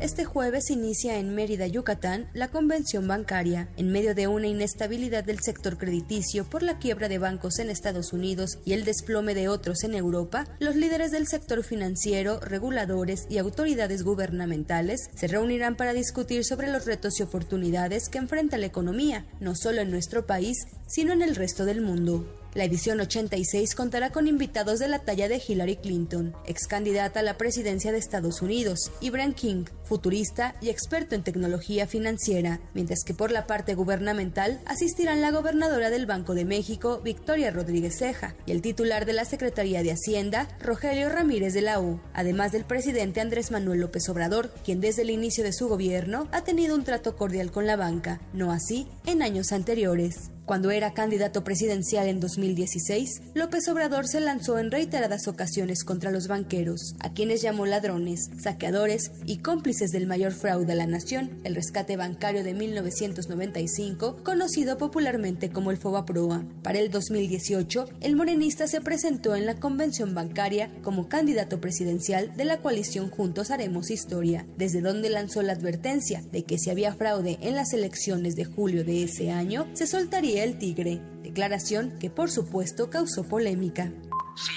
[0.00, 3.68] Este jueves inicia en Mérida, Yucatán, la convención bancaria.
[3.76, 8.12] En medio de una inestabilidad del sector crediticio por la quiebra de bancos en Estados
[8.12, 13.38] Unidos y el desplome de otros en Europa, los líderes del sector financiero, reguladores y
[13.38, 19.26] autoridades gubernamentales se reunirán para discutir sobre los retos y oportunidades que enfrenta la economía,
[19.38, 22.26] no solo en nuestro país, sino en el resto del mundo.
[22.54, 27.24] La edición 86 contará con invitados de la talla de Hillary Clinton, ex candidata a
[27.24, 33.02] la presidencia de Estados Unidos, y Brian King, futurista y experto en tecnología financiera, mientras
[33.04, 38.36] que por la parte gubernamental asistirán la gobernadora del Banco de México, Victoria Rodríguez Ceja,
[38.46, 42.64] y el titular de la Secretaría de Hacienda, Rogelio Ramírez de la U, además del
[42.64, 46.84] presidente Andrés Manuel López Obrador, quien desde el inicio de su gobierno ha tenido un
[46.84, 50.30] trato cordial con la banca, no así en años anteriores.
[50.46, 56.28] Cuando era candidato presidencial en 2016, López Obrador se lanzó en reiteradas ocasiones contra los
[56.28, 61.54] banqueros, a quienes llamó ladrones, saqueadores y cómplices del mayor fraude a la nación, el
[61.54, 66.44] rescate bancario de 1995, conocido popularmente como el Fobaproa.
[66.62, 72.44] Para el 2018, el morenista se presentó en la convención bancaria como candidato presidencial de
[72.44, 77.38] la coalición Juntos Haremos Historia, desde donde lanzó la advertencia de que si había fraude
[77.40, 82.30] en las elecciones de julio de ese año, se soltaría el tigre, declaración que por
[82.30, 83.92] supuesto causó polémica.
[84.36, 84.52] Si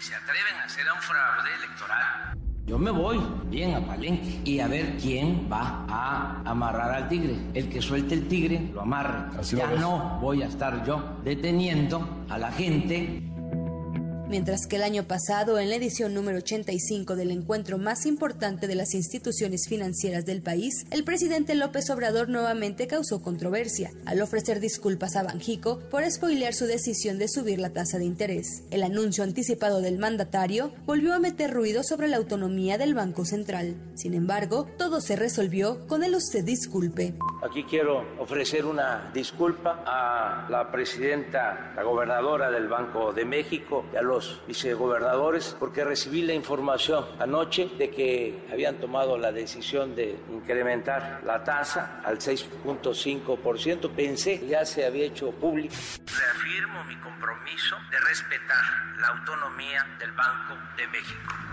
[0.00, 4.68] se atreven a hacer un fraude electoral, yo me voy bien a Palenque y a
[4.68, 7.36] ver quién va a amarrar al tigre.
[7.54, 9.42] El que suelte el tigre lo amarre.
[9.42, 13.22] ya no voy a estar yo deteniendo a la gente
[14.32, 18.74] mientras que el año pasado, en la edición número 85 del encuentro más importante de
[18.74, 25.16] las instituciones financieras del país, el presidente López Obrador nuevamente causó controversia al ofrecer disculpas
[25.16, 28.62] a Banjico por spoilear su decisión de subir la tasa de interés.
[28.70, 33.74] El anuncio anticipado del mandatario volvió a meter ruido sobre la autonomía del Banco Central.
[33.96, 37.12] Sin embargo, todo se resolvió con el usted disculpe.
[37.42, 43.96] Aquí quiero ofrecer una disculpa a la presidenta, la gobernadora del Banco de México y
[43.96, 50.18] a los vicegobernadores porque recibí la información anoche de que habían tomado la decisión de
[50.30, 53.90] incrementar la tasa al 6.5%.
[53.90, 55.74] Pensé que ya se había hecho público.
[56.06, 58.64] Reafirmo mi compromiso de respetar
[59.00, 61.51] la autonomía del Banco de México.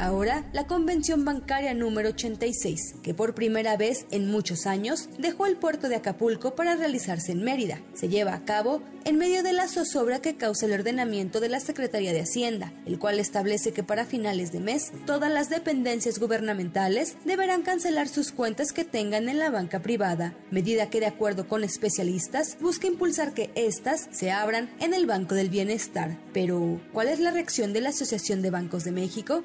[0.00, 5.56] Ahora, la Convención Bancaria número 86, que por primera vez en muchos años dejó el
[5.56, 9.66] puerto de Acapulco para realizarse en Mérida, se lleva a cabo en medio de la
[9.66, 14.04] zozobra que causa el ordenamiento de la Secretaría de Hacienda, el cual establece que para
[14.04, 19.50] finales de mes todas las dependencias gubernamentales deberán cancelar sus cuentas que tengan en la
[19.50, 24.94] banca privada, medida que de acuerdo con especialistas busca impulsar que éstas se abran en
[24.94, 26.18] el Banco del Bienestar.
[26.32, 29.42] Pero, ¿cuál es la reacción de la Asociación de Bancos de México?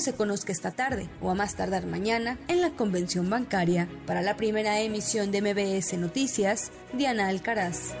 [0.00, 3.88] Se conozca esta tarde o a más tardar mañana en la convención bancaria.
[4.06, 7.94] Para la primera emisión de MBS Noticias, Diana Alcaraz.